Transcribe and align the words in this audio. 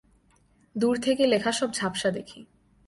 দূর 0.75 0.95
থেকে 0.97 1.23
লেখা 1.27 1.51
সব 1.51 1.69
ঝাপ্সা 1.73 2.09
দেখি। 2.11 2.39